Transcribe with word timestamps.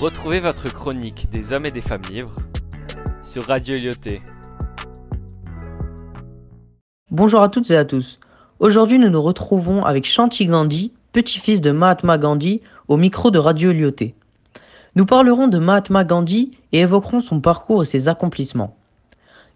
Retrouvez 0.00 0.40
votre 0.40 0.72
chronique 0.72 1.28
des 1.30 1.52
hommes 1.52 1.66
et 1.66 1.70
des 1.70 1.82
femmes 1.82 2.00
libres 2.10 2.36
sur 3.20 3.44
Radio 3.44 3.76
Lyoté. 3.76 4.22
Bonjour 7.10 7.42
à 7.42 7.50
toutes 7.50 7.70
et 7.70 7.76
à 7.76 7.84
tous. 7.84 8.18
Aujourd'hui, 8.58 8.98
nous 8.98 9.10
nous 9.10 9.20
retrouvons 9.20 9.84
avec 9.84 10.06
Shanti 10.06 10.46
Gandhi, 10.46 10.92
petit-fils 11.12 11.60
de 11.60 11.72
Mahatma 11.72 12.16
Gandhi, 12.16 12.62
au 12.88 12.96
micro 12.96 13.30
de 13.30 13.38
Radio 13.38 13.70
Lyoté. 13.70 14.14
Nous 14.96 15.04
parlerons 15.04 15.48
de 15.48 15.58
Mahatma 15.58 16.04
Gandhi 16.04 16.52
et 16.72 16.80
évoquerons 16.80 17.20
son 17.20 17.40
parcours 17.40 17.82
et 17.82 17.86
ses 17.86 18.08
accomplissements. 18.08 18.74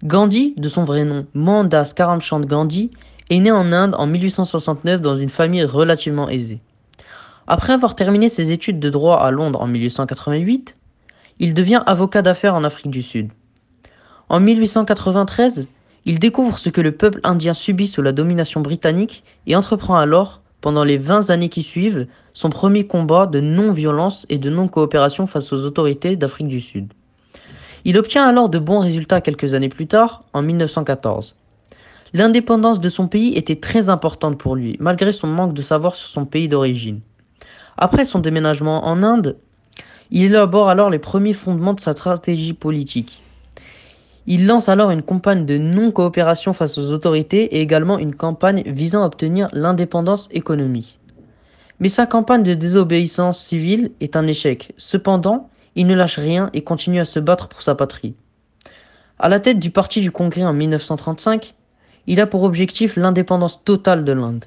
Gandhi, 0.05 0.53
de 0.59 0.69
son 0.69 0.85
vrai 0.85 1.05
nom 1.05 1.27
Mohandas 1.33 1.95
Karamchand 1.97 2.41
Gandhi, 2.41 2.91
est 3.31 3.41
né 3.41 3.51
en 3.51 3.73
Inde 3.73 3.95
en 3.97 4.07
1869 4.07 5.01
dans 5.01 5.17
une 5.17 5.31
famille 5.31 5.65
relativement 5.65 6.29
aisée. 6.29 6.61
Après 7.49 7.73
avoir 7.73 7.95
terminé 7.95 8.29
ses 8.29 8.51
études 8.51 8.81
de 8.81 8.91
droit 8.91 9.19
à 9.19 9.31
Londres 9.31 9.61
en 9.61 9.69
1888, 9.69 10.77
il 11.39 11.55
devient 11.55 11.83
avocat 11.87 12.23
d'affaires 12.23 12.57
en 12.57 12.65
Afrique 12.65 12.91
du 12.91 13.03
Sud. 13.03 13.31
En 14.29 14.41
1893, 14.41 15.69
il 16.07 16.19
découvre 16.19 16.59
ce 16.59 16.71
que 16.71 16.81
le 16.81 16.91
peuple 16.91 17.21
indien 17.23 17.55
subit 17.55 17.87
sous 17.87 18.03
la 18.03 18.11
domination 18.11 18.63
britannique 18.63 19.23
et 19.47 19.55
entreprend 19.55 19.97
alors, 19.97 20.41
pendant 20.61 20.83
les 20.83 20.99
20 20.99 21.31
années 21.31 21.49
qui 21.49 21.63
suivent, 21.63 22.09
son 22.33 22.51
premier 22.51 22.89
combat 22.89 23.27
de 23.27 23.39
non-violence 23.39 24.27
et 24.29 24.39
de 24.39 24.51
non-coopération 24.51 25.29
face 25.29 25.53
aux 25.53 25.65
autorités 25.65 26.17
d'Afrique 26.17 26.49
du 26.49 26.61
Sud. 26.61 26.93
Il 27.85 27.97
obtient 27.97 28.27
alors 28.27 28.49
de 28.49 28.59
bons 28.59 28.81
résultats 28.81 29.21
quelques 29.21 29.55
années 29.55 29.69
plus 29.69 29.87
tard, 29.87 30.25
en 30.33 30.43
1914. 30.43 31.37
L'indépendance 32.13 32.81
de 32.81 32.89
son 32.89 33.07
pays 33.07 33.35
était 33.35 33.61
très 33.61 33.89
importante 33.89 34.37
pour 34.37 34.57
lui, 34.57 34.77
malgré 34.81 35.13
son 35.13 35.29
manque 35.29 35.55
de 35.55 35.63
savoir 35.63 35.95
sur 35.95 36.09
son 36.09 36.25
pays 36.25 36.49
d'origine. 36.49 37.01
Après 37.79 38.05
son 38.05 38.21
déménagement 38.21 38.87
en 38.87 39.03
Inde, 39.03 39.37
il 40.11 40.25
élabore 40.25 40.69
alors 40.69 40.89
les 40.89 40.99
premiers 40.99 41.35
fondements 41.35 41.75
de 41.75 41.81
sa 41.81 41.93
stratégie 41.93 42.55
politique. 42.55 43.23
Il 44.27 44.47
lance 44.47 44.69
alors 44.69 44.91
une 44.91 45.03
campagne 45.03 45.47
de 45.47 45.59
non-coopération 45.59 46.53
face 46.53 46.79
aux 46.79 46.91
autorités 46.91 47.57
et 47.57 47.61
également 47.61 47.99
une 47.99 48.15
campagne 48.15 48.63
visant 48.67 49.03
à 49.03 49.07
obtenir 49.07 49.49
l'indépendance 49.53 50.29
économique. 50.33 50.99
Mais 51.79 51.89
sa 51.89 52.07
campagne 52.07 52.43
de 52.43 52.55
désobéissance 52.55 53.45
civile 53.45 53.93
est 54.01 54.17
un 54.17 54.27
échec. 54.27 54.73
Cependant, 54.79 55.51
il 55.75 55.87
ne 55.87 55.95
lâche 55.95 56.19
rien 56.19 56.51
et 56.55 56.65
continue 56.65 57.01
à 57.01 57.05
se 57.05 57.21
battre 57.21 57.49
pour 57.49 57.63
sa 57.63 57.75
patrie. 57.75 58.15
À 59.19 59.29
la 59.29 59.39
tête 59.39 59.59
du 59.59 59.71
Parti 59.71 60.01
du 60.01 60.11
Congrès 60.11 60.45
en 60.45 60.53
1935, 60.53 61.55
il 62.07 62.21
a 62.21 62.27
pour 62.27 62.43
objectif 62.43 62.97
l'indépendance 62.97 63.63
totale 63.65 64.05
de 64.05 64.13
l'Inde. 64.13 64.47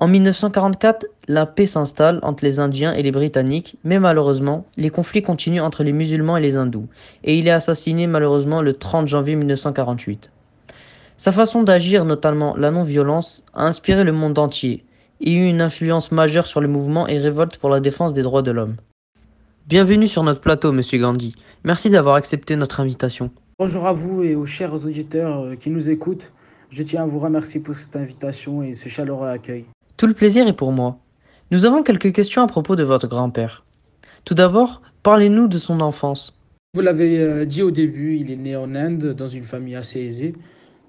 En 0.00 0.06
1944, 0.06 1.06
la 1.26 1.44
paix 1.44 1.66
s'installe 1.66 2.20
entre 2.22 2.44
les 2.44 2.60
Indiens 2.60 2.94
et 2.94 3.02
les 3.02 3.10
Britanniques, 3.10 3.76
mais 3.82 3.98
malheureusement, 3.98 4.64
les 4.76 4.90
conflits 4.90 5.22
continuent 5.22 5.60
entre 5.60 5.82
les 5.82 5.92
musulmans 5.92 6.36
et 6.36 6.40
les 6.40 6.54
hindous, 6.54 6.86
et 7.24 7.36
il 7.36 7.48
est 7.48 7.50
assassiné 7.50 8.06
malheureusement 8.06 8.62
le 8.62 8.74
30 8.74 9.08
janvier 9.08 9.34
1948. 9.34 10.30
Sa 11.16 11.32
façon 11.32 11.64
d'agir, 11.64 12.04
notamment 12.04 12.54
la 12.56 12.70
non-violence, 12.70 13.42
a 13.54 13.66
inspiré 13.66 14.04
le 14.04 14.12
monde 14.12 14.38
entier 14.38 14.84
et 15.20 15.32
eu 15.32 15.48
une 15.48 15.60
influence 15.60 16.12
majeure 16.12 16.46
sur 16.46 16.60
le 16.60 16.68
mouvement 16.68 17.08
et 17.08 17.18
révolte 17.18 17.56
pour 17.56 17.68
la 17.68 17.80
défense 17.80 18.14
des 18.14 18.22
droits 18.22 18.42
de 18.42 18.52
l'homme. 18.52 18.76
Bienvenue 19.66 20.06
sur 20.06 20.22
notre 20.22 20.40
plateau, 20.40 20.70
Monsieur 20.70 21.00
Gandhi. 21.00 21.34
Merci 21.64 21.90
d'avoir 21.90 22.14
accepté 22.14 22.54
notre 22.54 22.78
invitation. 22.78 23.32
Bonjour 23.58 23.84
à 23.88 23.92
vous 23.92 24.22
et 24.22 24.36
aux 24.36 24.46
chers 24.46 24.74
auditeurs 24.74 25.40
euh, 25.40 25.56
qui 25.56 25.70
nous 25.70 25.90
écoutent. 25.90 26.30
Je 26.70 26.84
tiens 26.84 27.02
à 27.02 27.06
vous 27.06 27.18
remercier 27.18 27.58
pour 27.58 27.74
cette 27.74 27.96
invitation 27.96 28.62
et 28.62 28.74
ce 28.74 28.88
chaleureux 28.88 29.26
accueil. 29.26 29.64
Tout 29.98 30.06
le 30.06 30.14
plaisir 30.14 30.46
est 30.46 30.52
pour 30.52 30.70
moi. 30.70 31.00
Nous 31.50 31.64
avons 31.64 31.82
quelques 31.82 32.12
questions 32.12 32.40
à 32.40 32.46
propos 32.46 32.76
de 32.76 32.84
votre 32.84 33.08
grand-père. 33.08 33.64
Tout 34.24 34.34
d'abord, 34.34 34.80
parlez-nous 35.02 35.48
de 35.48 35.58
son 35.58 35.80
enfance. 35.80 36.38
Vous 36.74 36.82
l'avez 36.82 37.18
euh, 37.18 37.44
dit 37.44 37.62
au 37.62 37.72
début, 37.72 38.16
il 38.16 38.30
est 38.30 38.36
né 38.36 38.54
en 38.54 38.76
Inde 38.76 39.12
dans 39.12 39.26
une 39.26 39.42
famille 39.42 39.74
assez 39.74 40.00
aisée. 40.00 40.34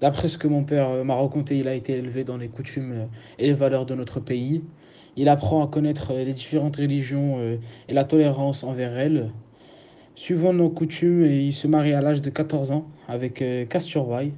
D'après 0.00 0.28
ce 0.28 0.38
que 0.38 0.46
mon 0.46 0.62
père 0.62 0.90
euh, 0.90 1.02
m'a 1.02 1.16
raconté, 1.16 1.58
il 1.58 1.66
a 1.66 1.74
été 1.74 1.94
élevé 1.94 2.22
dans 2.22 2.36
les 2.36 2.46
coutumes 2.46 2.92
euh, 2.92 3.06
et 3.40 3.48
les 3.48 3.52
valeurs 3.52 3.84
de 3.84 3.96
notre 3.96 4.20
pays. 4.20 4.62
Il 5.16 5.28
apprend 5.28 5.64
à 5.64 5.66
connaître 5.66 6.12
les 6.12 6.32
différentes 6.32 6.76
religions 6.76 7.40
et 7.88 7.92
la 7.92 8.04
tolérance 8.04 8.62
envers 8.62 8.96
elles. 8.96 9.32
Suivant 10.14 10.52
nos 10.52 10.70
coutumes, 10.70 11.26
il 11.26 11.52
se 11.52 11.66
marie 11.66 11.94
à 11.94 12.00
l'âge 12.00 12.22
de 12.22 12.30
14 12.30 12.70
ans 12.70 12.86
avec 13.08 13.42
Kasturbai, 13.68 14.32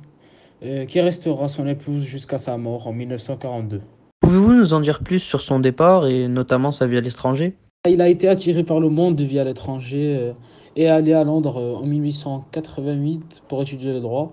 qui 0.89 1.01
restera 1.03 1.49
son 1.49 1.67
épouse 1.67 2.05
jusqu'à 2.05 2.39
sa 2.39 2.57
mort 2.57 2.87
en 2.87 2.95
1942. 2.95 3.83
Pouvez-vous 4.23 4.53
nous 4.53 4.73
en 4.73 4.79
dire 4.79 5.01
plus 5.01 5.19
sur 5.19 5.41
son 5.41 5.59
départ 5.59 6.07
et 6.07 6.29
notamment 6.29 6.71
sa 6.71 6.87
vie 6.87 6.97
à 6.97 7.01
l'étranger? 7.01 7.57
Il 7.91 8.01
a 8.01 8.09
été 8.09 8.29
attiré 8.29 8.63
par 8.63 8.79
le 8.79 8.89
monde 8.89 9.17
de 9.17 9.25
vie 9.25 9.41
à 9.41 9.45
l'étranger 9.45 10.17
euh, 10.17 10.33
et 10.77 10.85
est 10.85 10.87
allé 10.87 11.13
à 11.13 11.25
Londres 11.25 11.57
euh, 11.57 11.75
en 11.75 11.85
1888 11.85 13.43
pour 13.49 13.61
étudier 13.63 13.93
le 13.93 13.99
droit. 13.99 14.31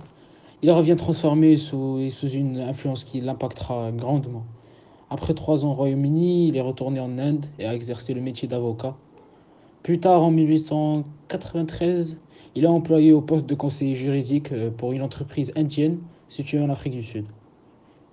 Il 0.61 0.69
revient 0.71 0.95
transformé 0.95 1.57
sous, 1.57 2.07
sous 2.11 2.29
une 2.29 2.59
influence 2.59 3.03
qui 3.03 3.19
l'impactera 3.19 3.91
grandement. 3.91 4.45
Après 5.09 5.33
trois 5.33 5.65
ans 5.65 5.71
au 5.71 5.73
Royaume-Uni, 5.73 6.49
il 6.49 6.55
est 6.55 6.61
retourné 6.61 6.99
en 6.99 7.17
Inde 7.17 7.47
et 7.57 7.65
a 7.65 7.73
exercé 7.73 8.13
le 8.13 8.21
métier 8.21 8.47
d'avocat. 8.47 8.95
Plus 9.81 9.99
tard, 9.99 10.21
en 10.21 10.29
1893, 10.29 12.15
il 12.55 12.63
est 12.63 12.67
employé 12.67 13.11
au 13.11 13.21
poste 13.21 13.47
de 13.47 13.55
conseiller 13.55 13.95
juridique 13.95 14.51
euh, 14.51 14.69
pour 14.69 14.93
une 14.93 15.01
entreprise 15.01 15.51
indienne 15.55 15.97
située 16.27 16.59
en 16.59 16.69
Afrique 16.69 16.93
du 16.93 17.01
Sud. 17.01 17.25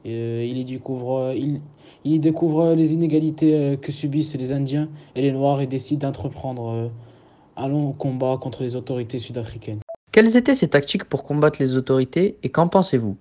Euh, 0.06 0.46
il, 0.48 0.58
y 0.58 0.64
découvre, 0.64 1.32
il, 1.36 1.60
il 2.04 2.20
découvre 2.20 2.74
les 2.74 2.92
inégalités 2.92 3.54
euh, 3.54 3.76
que 3.76 3.90
subissent 3.90 4.36
les 4.36 4.52
Indiens 4.52 4.88
et 5.16 5.22
les 5.22 5.32
Noirs 5.32 5.60
et 5.60 5.66
décide 5.66 6.00
d'entreprendre 6.00 6.68
euh, 6.70 6.88
un 7.56 7.68
long 7.68 7.92
combat 7.92 8.38
contre 8.40 8.62
les 8.62 8.76
autorités 8.76 9.18
sud-africaines. 9.18 9.80
Quelles 10.12 10.36
étaient 10.36 10.54
ses 10.54 10.68
tactiques 10.68 11.04
pour 11.04 11.24
combattre 11.24 11.60
les 11.60 11.76
autorités 11.76 12.36
et 12.42 12.48
qu'en 12.50 12.68
pensez-vous? 12.68 13.16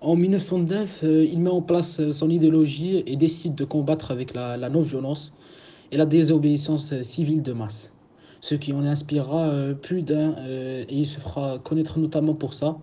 En 0.00 0.16
1909, 0.16 1.02
il 1.02 1.38
met 1.38 1.50
en 1.50 1.62
place 1.62 2.10
son 2.10 2.28
idéologie 2.28 3.02
et 3.06 3.16
décide 3.16 3.54
de 3.54 3.64
combattre 3.64 4.10
avec 4.10 4.34
la, 4.34 4.58
la 4.58 4.68
non-violence 4.68 5.32
et 5.92 5.96
la 5.96 6.04
désobéissance 6.04 7.00
civile 7.02 7.42
de 7.42 7.52
masse. 7.52 7.90
Ce 8.42 8.54
qui 8.54 8.74
en 8.74 8.84
inspirera 8.84 9.50
plus 9.80 10.02
d'un 10.02 10.34
et 10.46 10.84
il 10.90 11.06
se 11.06 11.18
fera 11.18 11.58
connaître 11.58 11.98
notamment 11.98 12.34
pour 12.34 12.52
ça. 12.52 12.76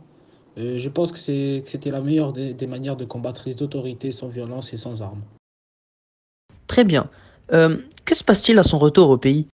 Euh, 0.58 0.78
je 0.78 0.90
pense 0.90 1.12
que 1.12 1.18
c'était 1.18 1.92
la 1.92 2.02
meilleure 2.02 2.34
des, 2.34 2.68
manières 2.68 2.98
de 2.98 3.06
combattre 3.06 3.44
les 3.46 3.62
autorités 3.64 4.12
sans 4.12 4.28
violence 4.28 4.74
et 4.74 4.78
sans 4.78 5.02
armes. 5.02 5.22
Très 6.68 6.84
bien. 6.84 7.10
Euh, 7.54 7.78
que 8.06 8.16
se 8.16 8.24
passe-t-il 8.24 8.60
à 8.60 8.64
son 8.64 8.78
retour 8.78 9.10
au 9.10 9.18
pays? 9.18 9.48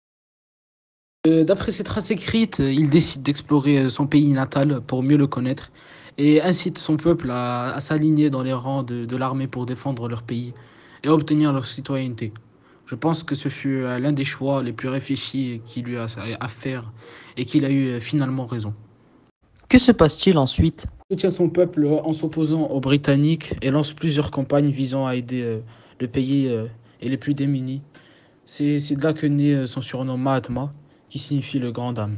Euh, 1.27 1.45
D'après 1.45 1.73
ses 1.73 1.85
traces 1.85 2.11
écrites, 2.11 2.59
il 2.59 2.89
décide 2.89 3.23
d'explorer 3.23 3.91
son 3.91 4.07
pays 4.07 4.33
natal 4.33 4.81
pour 4.81 5.03
mieux 5.03 5.17
le 5.17 5.27
connaître 5.27 5.71
et 6.19 6.41
incite 6.41 6.79
son 6.79 6.97
peuple 6.97 7.31
à, 7.31 7.79
s'aligner 7.81 8.31
dans 8.31 8.43
les 8.43 8.53
rangs 8.53 8.83
de, 8.83 9.17
l'armée 9.17 9.47
pour 9.47 9.67
défendre 9.67 10.09
leur 10.09 10.23
pays 10.23 10.55
et 11.03 11.09
obtenir 11.09 11.53
leur 11.53 11.67
citoyenneté. 11.67 12.33
Je 12.87 12.95
pense 12.95 13.23
que 13.23 13.35
ce 13.35 13.49
fut 13.49 13.83
l'un 13.83 14.13
des 14.13 14.25
choix 14.25 14.63
les 14.63 14.73
plus 14.73 14.89
réfléchis 14.89 15.61
qu'il 15.67 15.85
lui 15.85 15.99
a 15.99 16.07
à 16.41 16.49
faire 16.49 16.93
et 17.37 17.45
qu'il 17.45 17.65
a 17.65 17.71
eu 17.71 18.01
finalement 18.01 18.47
raison. 18.47 18.73
Que 19.69 19.79
se 19.79 19.91
passe-t-il 19.91 20.39
ensuite? 20.39 20.87
Il 21.11 21.15
soutient 21.15 21.31
son 21.31 21.49
peuple 21.49 21.87
en 21.87 22.13
s'opposant 22.13 22.67
aux 22.67 22.79
Britanniques 22.79 23.55
et 23.63 23.71
lance 23.71 23.93
plusieurs 23.93 24.31
campagnes 24.31 24.71
visant 24.71 25.07
à 25.07 25.17
aider 25.17 25.43
euh, 25.43 25.59
le 26.01 26.07
pays 26.07 26.47
euh, 26.47 26.67
et 27.01 27.09
les 27.09 27.17
plus 27.17 27.35
démunis. 27.35 27.83
C'est 28.45 28.79
de 28.79 29.03
là 29.03 29.13
que 29.13 29.27
naît 29.27 29.55
euh, 29.55 29.67
son 29.67 29.81
surnom 29.81 30.17
Mahatma, 30.17 30.73
qui 31.09 31.19
signifie 31.19 31.59
le 31.59 31.73
grand 31.73 31.93
dame. 31.93 32.17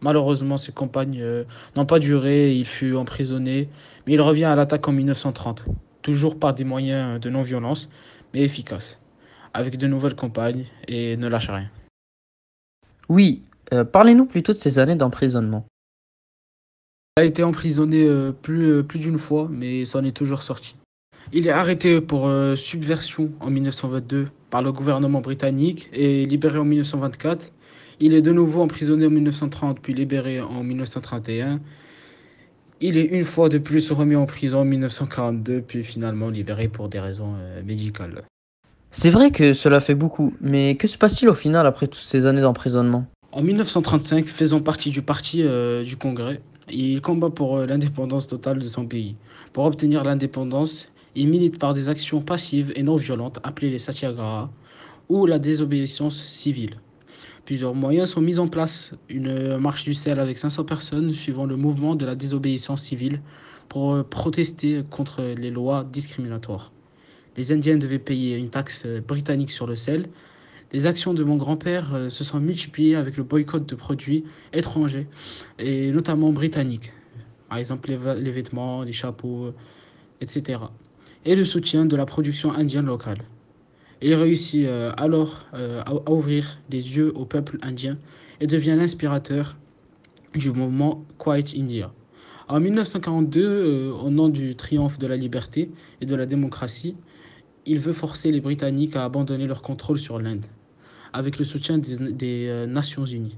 Malheureusement, 0.00 0.56
ces 0.56 0.72
campagnes 0.72 1.22
n'ont 1.76 1.84
pas 1.84 1.98
duré, 1.98 2.54
il 2.56 2.64
fut 2.64 2.96
emprisonné, 2.96 3.68
mais 4.06 4.14
il 4.14 4.20
revient 4.20 4.46
à 4.46 4.56
l'attaque 4.56 4.88
en 4.88 4.92
1930, 4.92 5.66
toujours 6.00 6.38
par 6.38 6.54
des 6.54 6.64
moyens 6.64 7.20
de 7.20 7.28
non-violence, 7.28 7.90
mais 8.32 8.40
efficaces, 8.40 8.98
avec 9.52 9.76
de 9.76 9.86
nouvelles 9.86 10.14
campagnes 10.14 10.64
et 10.88 11.18
ne 11.18 11.28
lâche 11.28 11.50
rien. 11.50 11.68
Oui, 13.10 13.42
parlez-nous 13.92 14.24
plutôt 14.24 14.54
de 14.54 14.58
ces 14.58 14.78
années 14.78 14.96
d'emprisonnement. 14.96 15.66
Il 17.20 17.24
a 17.24 17.26
été 17.26 17.42
emprisonné 17.42 18.06
euh, 18.06 18.32
plus, 18.32 18.70
euh, 18.70 18.82
plus 18.82 18.98
d'une 18.98 19.18
fois, 19.18 19.46
mais 19.52 19.84
s'en 19.84 20.02
est 20.04 20.16
toujours 20.16 20.42
sorti. 20.42 20.74
Il 21.34 21.46
est 21.46 21.50
arrêté 21.50 22.00
pour 22.00 22.26
euh, 22.26 22.56
subversion 22.56 23.30
en 23.40 23.50
1922 23.50 24.28
par 24.48 24.62
le 24.62 24.72
gouvernement 24.72 25.20
britannique 25.20 25.90
et 25.92 26.24
libéré 26.24 26.56
en 26.56 26.64
1924. 26.64 27.52
Il 28.00 28.14
est 28.14 28.22
de 28.22 28.32
nouveau 28.32 28.62
emprisonné 28.62 29.06
en 29.06 29.10
1930 29.10 29.80
puis 29.80 29.92
libéré 29.92 30.40
en 30.40 30.62
1931. 30.62 31.60
Il 32.80 32.96
est 32.96 33.04
une 33.04 33.26
fois 33.26 33.50
de 33.50 33.58
plus 33.58 33.92
remis 33.92 34.16
en 34.16 34.24
prison 34.24 34.60
en 34.60 34.64
1942 34.64 35.60
puis 35.60 35.84
finalement 35.84 36.30
libéré 36.30 36.68
pour 36.68 36.88
des 36.88 37.00
raisons 37.00 37.34
médicales. 37.66 38.22
C'est 38.92 39.10
vrai 39.10 39.30
que 39.30 39.52
cela 39.52 39.80
fait 39.80 39.94
beaucoup, 39.94 40.32
mais 40.40 40.76
que 40.76 40.86
se 40.86 40.96
passe-t-il 40.96 41.28
au 41.28 41.34
final 41.34 41.66
après 41.66 41.86
toutes 41.86 42.00
ces 42.00 42.24
années 42.24 42.40
d'emprisonnement? 42.40 43.04
En 43.32 43.42
1935, 43.42 44.24
faisant 44.24 44.60
partie 44.60 44.88
du 44.88 45.02
parti 45.02 45.44
du 45.84 45.96
Congrès, 45.98 46.40
il 46.72 47.00
combat 47.00 47.30
pour 47.30 47.56
euh, 47.56 47.66
l'indépendance 47.66 48.26
totale 48.26 48.58
de 48.58 48.68
son 48.68 48.86
pays. 48.86 49.16
Pour 49.52 49.64
obtenir 49.64 50.04
l'indépendance, 50.04 50.88
il 51.14 51.28
milite 51.28 51.58
par 51.58 51.74
des 51.74 51.88
actions 51.88 52.20
passives 52.20 52.72
et 52.76 52.82
non 52.82 52.96
violentes 52.96 53.38
appelées 53.42 53.70
les 53.70 53.78
satyagrahas 53.78 54.48
ou 55.08 55.26
la 55.26 55.38
désobéissance 55.38 56.22
civile. 56.22 56.76
Plusieurs 57.44 57.74
moyens 57.74 58.10
sont 58.10 58.20
mis 58.20 58.38
en 58.38 58.46
place. 58.46 58.92
Une 59.08 59.56
marche 59.58 59.84
du 59.84 59.94
sel 59.94 60.20
avec 60.20 60.38
500 60.38 60.64
personnes 60.64 61.12
suivant 61.12 61.46
le 61.46 61.56
mouvement 61.56 61.96
de 61.96 62.06
la 62.06 62.14
désobéissance 62.14 62.82
civile 62.82 63.20
pour 63.68 63.94
euh, 63.94 64.02
protester 64.02 64.82
contre 64.88 65.22
les 65.22 65.50
lois 65.50 65.84
discriminatoires. 65.90 66.72
Les 67.36 67.52
Indiens 67.52 67.76
devaient 67.76 67.98
payer 67.98 68.36
une 68.36 68.50
taxe 68.50 68.84
euh, 68.86 69.00
britannique 69.00 69.50
sur 69.50 69.66
le 69.66 69.76
sel. 69.76 70.08
Les 70.72 70.86
actions 70.86 71.14
de 71.14 71.24
mon 71.24 71.36
grand-père 71.36 71.94
euh, 71.94 72.08
se 72.10 72.24
sont 72.24 72.40
multipliées 72.40 72.96
avec 72.96 73.16
le 73.16 73.24
boycott 73.24 73.66
de 73.66 73.74
produits 73.74 74.24
étrangers, 74.52 75.06
et 75.58 75.90
notamment 75.90 76.30
britanniques. 76.32 76.92
Par 77.48 77.58
exemple, 77.58 77.90
les, 77.90 78.30
vêtements, 78.30 78.82
les 78.82 78.92
chapeaux, 78.92 79.52
etc. 80.20 80.60
Et 81.24 81.34
le 81.34 81.44
soutien 81.44 81.84
de 81.84 81.96
la 81.96 82.06
production 82.06 82.52
indienne 82.52 82.86
locale. 82.86 83.18
Il 84.02 84.14
réussit 84.14 84.64
euh, 84.64 84.92
alors 84.96 85.46
euh, 85.52 85.82
à 85.84 86.10
ouvrir 86.10 86.58
les 86.70 86.96
yeux 86.96 87.12
au 87.14 87.26
peuple 87.26 87.58
indien 87.60 87.98
et 88.40 88.46
devient 88.46 88.74
l'inspirateur 88.78 89.58
du 90.34 90.50
mouvement 90.52 91.04
Quiet 91.18 91.44
India. 91.56 91.92
En 92.48 92.60
1942, 92.60 93.40
euh, 93.42 93.92
au 93.92 94.08
nom 94.08 94.28
du 94.28 94.56
triomphe 94.56 94.98
de 94.98 95.06
la 95.06 95.16
liberté 95.16 95.70
et 96.00 96.06
de 96.06 96.16
la 96.16 96.24
démocratie, 96.24 96.96
il 97.66 97.78
veut 97.78 97.92
forcer 97.92 98.32
les 98.32 98.40
Britanniques 98.40 98.96
à 98.96 99.04
abandonner 99.04 99.46
leur 99.46 99.60
contrôle 99.60 99.98
sur 99.98 100.18
l'Inde, 100.18 100.46
avec 101.12 101.38
le 101.38 101.44
soutien 101.44 101.78
des, 101.78 101.96
des 102.12 102.64
Nations 102.68 103.04
Unies. 103.04 103.36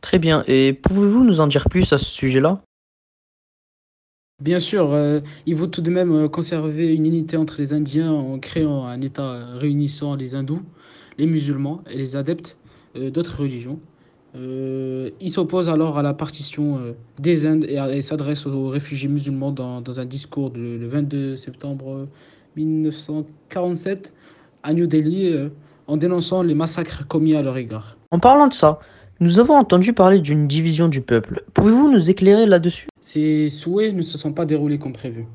Très 0.00 0.18
bien, 0.18 0.44
et 0.46 0.72
pouvez-vous 0.74 1.24
nous 1.24 1.40
en 1.40 1.46
dire 1.46 1.68
plus 1.68 1.92
à 1.92 1.98
ce 1.98 2.04
sujet-là? 2.04 2.60
Bien 4.42 4.58
sûr, 4.58 4.92
euh, 4.92 5.20
il 5.46 5.56
faut 5.56 5.68
tout 5.68 5.80
de 5.80 5.90
même 5.90 6.12
euh, 6.12 6.28
conserver 6.28 6.92
une 6.92 7.06
unité 7.06 7.36
entre 7.36 7.56
les 7.58 7.72
Indiens 7.72 8.12
en 8.12 8.38
créant 8.40 8.84
un 8.84 9.00
État 9.00 9.46
réunissant 9.58 10.16
les 10.16 10.34
hindous, 10.34 10.60
les 11.18 11.26
musulmans 11.26 11.82
et 11.88 11.96
les 11.96 12.16
adeptes 12.16 12.56
euh, 12.96 13.10
d'autres 13.10 13.40
religions. 13.40 13.78
il 14.34 15.30
s'oppose 15.30 15.68
alors 15.68 15.96
à 15.96 16.02
la 16.02 16.12
partition 16.12 16.94
des 17.20 17.46
Indes 17.46 17.64
et, 17.64 18.02
s'adresse 18.02 18.46
aux 18.46 18.68
réfugiés 18.68 19.08
musulmans 19.08 19.52
dans, 19.52 20.00
un 20.00 20.04
discours 20.04 20.52
le 20.56 20.88
22 20.88 21.36
septembre 21.36 22.08
1947 22.56 24.12
à 24.64 24.74
New 24.74 24.88
Delhi 24.88 25.32
en 25.86 25.96
dénonçant 25.96 26.42
les 26.42 26.54
massacres 26.54 27.06
commis 27.06 27.34
à 27.34 27.42
leur 27.42 27.56
égard. 27.56 27.96
En 28.10 28.18
parlant 28.18 28.46
de 28.48 28.54
ça, 28.54 28.78
nous 29.20 29.38
avons 29.38 29.54
entendu 29.54 29.92
parler 29.92 30.20
d'une 30.20 30.48
division 30.48 30.88
du 30.88 31.00
peuple. 31.00 31.44
Pouvez-vous 31.54 31.90
nous 31.90 32.10
éclairer 32.10 32.46
là-dessus? 32.46 32.86
Ces 33.00 33.48
souhaits 33.48 33.94
ne 33.94 34.02
se 34.02 34.18
sont 34.18 34.32
pas 34.32 34.44
déroulés 34.44 34.78
comme 34.78 34.92
prévu. 34.92 35.26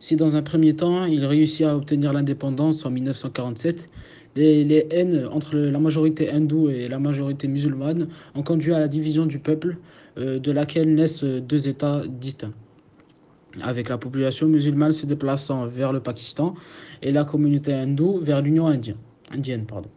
Si 0.00 0.16
dans 0.16 0.36
un 0.36 0.42
premier 0.42 0.74
temps, 0.74 1.04
il 1.04 1.24
réussit 1.24 1.66
à 1.66 1.76
obtenir 1.76 2.12
l'indépendance 2.12 2.84
en 2.86 2.90
1947, 2.90 3.88
les, 4.36 4.86
haines 4.90 5.28
entre 5.32 5.56
la 5.56 5.78
majorité 5.78 6.30
hindoue 6.30 6.68
et 6.70 6.88
la 6.88 6.98
majorité 6.98 7.48
musulmane 7.48 8.08
ont 8.34 8.42
conduit 8.42 8.72
à 8.72 8.78
la 8.78 8.88
division 8.88 9.26
du 9.26 9.38
peuple, 9.38 9.78
euh, 10.18 10.38
de 10.38 10.52
laquelle 10.52 10.94
naissent 10.94 11.24
deux 11.24 11.68
États 11.68 12.02
distincts 12.06 12.52
avec 13.62 13.88
la 13.88 13.98
population 13.98 14.46
musulmane 14.46 14.92
se 14.92 15.06
déplaçant 15.06 15.66
vers 15.66 15.92
le 15.92 16.00
Pakistan 16.00 16.54
et 17.02 17.12
la 17.12 17.24
communauté 17.24 17.72
hindoue 17.72 18.18
vers 18.20 18.42
l'Union 18.42 18.66
indienne. 18.66 18.98
indienne 19.30 19.64
pardon. 19.66 19.88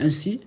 Ainsi, 0.00 0.40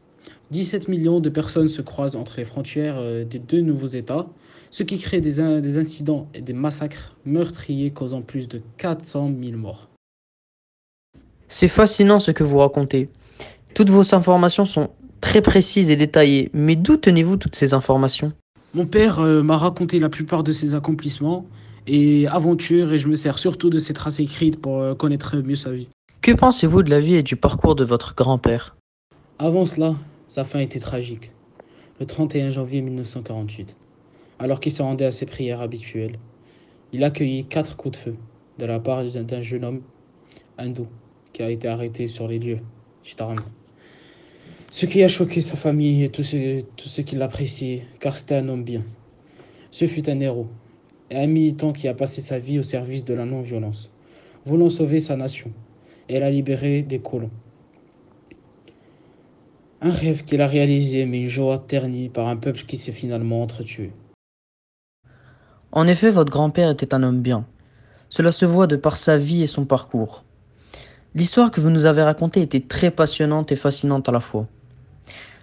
17 0.49 0.87
millions 0.87 1.19
de 1.19 1.29
personnes 1.29 1.67
se 1.67 1.81
croisent 1.81 2.15
entre 2.15 2.35
les 2.37 2.45
frontières 2.45 2.95
euh, 2.97 3.23
des 3.23 3.37
deux 3.39 3.61
nouveaux 3.61 3.87
États, 3.87 4.27
ce 4.71 4.81
qui 4.81 4.97
crée 4.97 5.21
des, 5.21 5.39
incidents 5.39 6.27
et 6.33 6.41
des 6.41 6.53
massacres 6.53 7.15
meurtriers 7.25 7.91
causant 7.91 8.21
plus 8.21 8.47
de 8.47 8.61
400 8.77 9.31
000 9.41 9.57
morts. 9.57 9.89
C'est 11.49 11.67
fascinant 11.67 12.19
ce 12.19 12.31
que 12.31 12.43
vous 12.43 12.57
racontez. 12.57 13.09
Toutes 13.75 13.91
vos 13.91 14.15
informations 14.15 14.65
sont 14.65 14.89
très 15.21 15.41
précises 15.41 15.91
et 15.91 15.95
détaillées, 15.95 16.49
mais 16.53 16.75
d'où 16.75 16.97
tenez-vous 16.97 17.37
toutes 17.37 17.55
ces 17.55 17.75
informations? 17.75 18.33
Mon 18.73 18.87
père 18.87 19.19
euh, 19.19 19.43
m'a 19.43 19.57
raconté 19.57 19.99
la 19.99 20.09
plupart 20.09 20.43
de 20.43 20.51
ses 20.51 20.73
accomplissements 20.73 21.45
et 21.85 22.27
aventures 22.27 22.91
et 22.91 22.97
je 22.97 23.07
me 23.07 23.13
sers 23.13 23.37
surtout 23.37 23.69
de 23.69 23.77
ses 23.77 23.93
traces 23.93 24.19
écrites 24.19 24.59
pour 24.59 24.81
euh, 24.81 24.95
connaître 24.95 25.35
mieux 25.37 25.55
sa 25.55 25.71
vie. 25.71 25.89
Que 26.23 26.31
pensez-vous 26.31 26.81
de 26.81 26.89
la 26.89 26.99
vie 26.99 27.15
et 27.15 27.23
du 27.23 27.35
parcours 27.35 27.75
de 27.75 27.83
votre 27.83 28.15
grand-père? 28.15 28.75
Avant 29.39 29.65
cela, 29.65 29.95
sa 30.27 30.43
fin 30.43 30.59
était 30.59 30.79
tragique. 30.79 31.31
Le 31.99 32.05
31 32.05 32.51
janvier 32.51 32.81
1948, 32.81 33.75
alors 34.37 34.59
qu'il 34.59 34.71
se 34.71 34.83
rendait 34.83 35.05
à 35.05 35.11
ses 35.11 35.25
prières 35.25 35.59
habituelles, 35.59 36.19
il 36.91 37.03
accueillit 37.03 37.45
quatre 37.45 37.75
coups 37.75 37.97
de 37.97 38.03
feu 38.03 38.15
de 38.59 38.65
la 38.65 38.79
part 38.79 39.03
d'un 39.03 39.41
jeune 39.41 39.65
homme 39.65 39.81
hindou 40.59 40.85
qui 41.33 41.41
a 41.41 41.49
été 41.49 41.67
arrêté 41.67 42.05
sur 42.05 42.27
les 42.27 42.37
lieux, 42.37 42.59
Ce 44.69 44.85
qui 44.85 45.01
a 45.01 45.07
choqué 45.07 45.41
sa 45.41 45.55
famille 45.55 46.03
et 46.03 46.09
tous 46.09 46.21
ceux, 46.21 46.59
ceux 46.77 47.03
qui 47.03 47.15
l'appréciaient, 47.15 47.87
car 47.99 48.15
c'était 48.15 48.35
un 48.35 48.47
homme 48.49 48.63
bien. 48.63 48.83
Ce 49.71 49.87
fut 49.87 50.07
un 50.11 50.19
héros 50.19 50.47
et 51.09 51.17
un 51.17 51.27
militant 51.27 51.73
qui 51.73 51.87
a 51.87 51.95
passé 51.95 52.21
sa 52.21 52.37
vie 52.37 52.59
au 52.59 52.63
service 52.63 53.03
de 53.03 53.15
la 53.15 53.25
non-violence, 53.25 53.89
voulant 54.45 54.69
sauver 54.69 54.99
sa 54.99 55.15
nation 55.15 55.51
et 56.07 56.19
la 56.19 56.29
libérer 56.29 56.83
des 56.83 56.99
colons. 56.99 57.31
Un 59.85 59.91
rêve 59.91 60.23
qu'il 60.23 60.39
a 60.39 60.47
réalisé, 60.47 61.05
mais 61.05 61.23
une 61.23 61.27
joie 61.27 61.59
ternie 61.59 62.07
par 62.07 62.29
un 62.29 62.37
peuple 62.37 62.61
qui 62.61 62.77
s'est 62.77 62.93
finalement 62.93 63.43
entretué. 63.43 63.91
En 65.73 65.87
effet, 65.87 66.09
votre 66.09 66.31
grand-père 66.31 66.69
était 66.69 66.93
un 66.93 67.03
homme 67.03 67.21
bien. 67.21 67.45
Cela 68.07 68.31
se 68.31 68.45
voit 68.45 68.65
de 68.65 68.77
par 68.77 68.95
sa 68.95 69.17
vie 69.17 69.43
et 69.43 69.47
son 69.47 69.65
parcours. 69.65 70.23
L'histoire 71.15 71.51
que 71.51 71.59
vous 71.59 71.69
nous 71.69 71.85
avez 71.85 72.01
racontée 72.01 72.41
était 72.41 72.61
très 72.61 72.91
passionnante 72.91 73.51
et 73.51 73.57
fascinante 73.57 74.07
à 74.07 74.13
la 74.13 74.21
fois. 74.21 74.47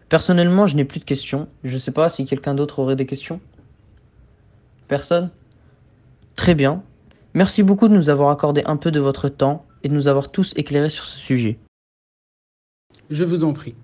Personnellement, 0.08 0.66
je 0.66 0.74
n'ai 0.74 0.86
plus 0.86 1.00
de 1.00 1.04
questions. 1.04 1.46
Je 1.62 1.74
ne 1.74 1.78
sais 1.78 1.92
pas 1.92 2.08
si 2.08 2.24
quelqu'un 2.24 2.54
d'autre 2.54 2.78
aurait 2.78 2.96
des 2.96 3.04
questions. 3.04 3.42
Personne? 4.88 5.30
Très 6.34 6.54
bien. 6.54 6.82
Merci 7.34 7.62
beaucoup 7.62 7.88
de 7.88 7.94
nous 7.94 8.08
avoir 8.08 8.30
accordé 8.30 8.62
un 8.64 8.78
peu 8.78 8.90
de 8.90 9.00
votre 9.00 9.28
temps 9.28 9.66
et 9.82 9.90
de 9.90 9.94
nous 9.94 10.08
avoir 10.08 10.30
tous 10.30 10.54
éclairés 10.56 10.88
sur 10.88 11.04
ce 11.04 11.18
sujet. 11.18 11.58
Je 13.10 13.24
vous 13.24 13.44
en 13.44 13.52
prie. 13.52 13.74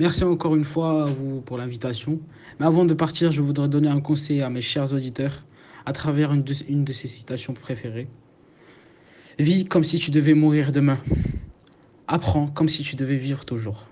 Merci 0.00 0.24
encore 0.24 0.56
une 0.56 0.64
fois 0.64 1.04
à 1.04 1.06
vous 1.06 1.40
pour 1.40 1.56
l'invitation. 1.56 2.18
Mais 2.58 2.66
avant 2.66 2.84
de 2.84 2.94
partir, 2.94 3.30
je 3.30 3.40
voudrais 3.40 3.68
donner 3.68 3.88
un 3.88 4.00
conseil 4.00 4.42
à 4.42 4.50
mes 4.50 4.60
chers 4.60 4.92
auditeurs 4.92 5.44
à 5.86 5.92
travers 5.92 6.32
une 6.32 6.42
de, 6.42 6.92
ces 6.92 7.06
citations 7.06 7.54
préférées. 7.54 8.08
Vis 9.38 9.64
comme 9.64 9.84
si 9.84 10.00
tu 10.00 10.10
devais 10.10 10.34
mourir 10.34 10.72
demain. 10.72 10.98
Apprends 12.08 12.48
comme 12.48 12.68
si 12.68 12.82
tu 12.82 12.96
devais 12.96 13.16
vivre 13.16 13.44
toujours. 13.44 13.86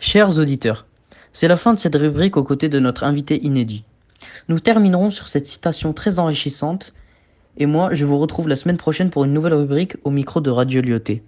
Chers 0.00 0.36
auditeurs, 0.38 0.86
c'est 1.32 1.48
la 1.48 1.56
fin 1.56 1.72
de 1.72 1.78
cette 1.78 1.96
rubrique 1.96 2.36
aux 2.36 2.44
côtés 2.44 2.68
de 2.68 2.78
notre 2.78 3.04
invité 3.04 3.42
inédit. 3.42 3.84
Nous 4.48 4.60
terminerons 4.60 5.10
sur 5.10 5.28
cette 5.28 5.46
citation 5.46 5.94
très 5.94 6.18
enrichissante 6.18 6.92
et 7.56 7.64
moi 7.64 7.94
je 7.94 8.04
vous 8.04 8.18
retrouve 8.18 8.48
la 8.48 8.56
semaine 8.56 8.76
prochaine 8.76 9.08
pour 9.08 9.24
une 9.24 9.32
nouvelle 9.32 9.54
rubrique 9.54 9.96
au 10.04 10.10
micro 10.10 10.40
de 10.40 10.50
Radio 10.50 10.82
Lyoté. 10.82 11.22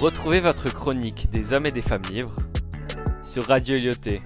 Retrouvez 0.00 0.40
votre 0.40 0.68
chronique 0.68 1.30
des 1.30 1.54
hommes 1.54 1.64
et 1.64 1.72
des 1.72 1.80
femmes 1.80 2.02
libres 2.10 2.36
sur 3.22 3.46
Radio 3.46 3.78
Lyoté. 3.78 4.20